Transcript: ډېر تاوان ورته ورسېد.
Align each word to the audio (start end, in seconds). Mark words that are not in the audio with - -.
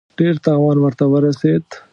ډېر 0.19 0.35
تاوان 0.45 0.77
ورته 0.81 1.03
ورسېد. 1.07 1.65